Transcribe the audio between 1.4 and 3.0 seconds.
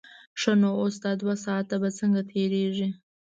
ساعته به څنګه تېرېږي.